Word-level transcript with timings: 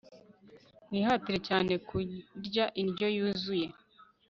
Mwihatire 0.89 1.37
cyane 1.47 1.73
kurya 1.87 2.65
inryo 2.81 3.07
yuzuye 3.17 3.67